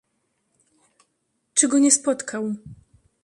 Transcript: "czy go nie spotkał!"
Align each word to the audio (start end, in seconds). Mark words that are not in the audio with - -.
"czy 1.53 1.67
go 1.67 1.79
nie 1.79 1.91
spotkał!" 1.91 2.55